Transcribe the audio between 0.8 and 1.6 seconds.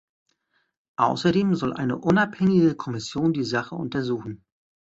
Außerdem